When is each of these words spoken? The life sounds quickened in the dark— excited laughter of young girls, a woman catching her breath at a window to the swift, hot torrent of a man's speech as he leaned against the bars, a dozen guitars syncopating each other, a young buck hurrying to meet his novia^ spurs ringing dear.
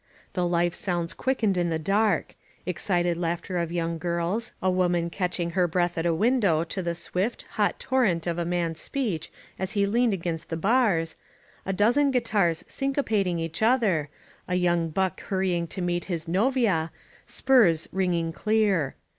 The 0.33 0.47
life 0.47 0.73
sounds 0.73 1.13
quickened 1.13 1.57
in 1.57 1.69
the 1.69 1.77
dark— 1.77 2.33
excited 2.65 3.17
laughter 3.17 3.59
of 3.59 3.71
young 3.71 3.99
girls, 3.99 4.51
a 4.59 4.71
woman 4.71 5.11
catching 5.11 5.51
her 5.51 5.67
breath 5.67 5.95
at 5.95 6.07
a 6.07 6.13
window 6.15 6.63
to 6.63 6.81
the 6.81 6.95
swift, 6.95 7.43
hot 7.51 7.79
torrent 7.79 8.25
of 8.25 8.39
a 8.39 8.43
man's 8.43 8.79
speech 8.81 9.31
as 9.59 9.73
he 9.73 9.85
leaned 9.85 10.13
against 10.15 10.49
the 10.49 10.57
bars, 10.57 11.15
a 11.67 11.71
dozen 11.73 12.09
guitars 12.09 12.63
syncopating 12.67 13.37
each 13.37 13.61
other, 13.61 14.09
a 14.47 14.55
young 14.55 14.89
buck 14.89 15.21
hurrying 15.21 15.67
to 15.67 15.83
meet 15.83 16.05
his 16.05 16.25
novia^ 16.25 16.89
spurs 17.27 17.87
ringing 17.91 18.31
dear. 18.47 18.95